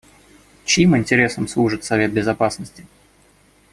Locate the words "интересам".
0.97-1.47